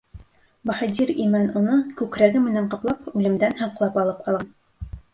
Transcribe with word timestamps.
Баһадир 0.69 1.11
имән 1.25 1.53
уны, 1.61 1.77
күкрәге 2.01 2.43
менән 2.49 2.73
ҡаплап, 2.75 3.15
үлемдән 3.15 3.57
һаҡлап 3.63 4.05
алып 4.07 4.29
ҡалған. 4.29 4.53